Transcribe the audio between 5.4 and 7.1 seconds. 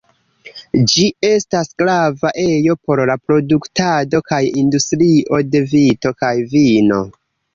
de vito kaj vino.